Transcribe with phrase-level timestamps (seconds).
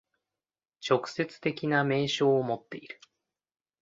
[0.83, 2.99] 直接的な明証をもっている。